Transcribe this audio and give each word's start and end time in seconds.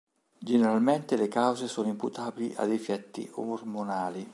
Generalmente 0.39 1.15
le 1.15 1.27
cause 1.27 1.67
sono 1.67 1.87
imputabili 1.89 2.55
a 2.57 2.65
difetti 2.65 3.29
ormonali. 3.35 4.27